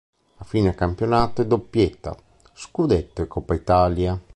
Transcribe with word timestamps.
A 0.37 0.43
fine 0.43 0.73
campionato 0.73 1.43
è 1.43 1.45
doppietta: 1.45 2.17
Scudetto 2.53 3.21
e 3.21 3.27
Coppa 3.27 3.53
Italia. 3.53 4.19